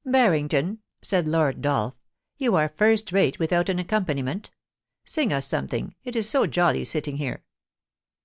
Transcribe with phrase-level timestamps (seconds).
[0.00, 4.50] * Barrington,' said Lord Dolph, * you are first rate without an accompaniment
[5.04, 7.44] Sing us something— it is so jolly sitting here.'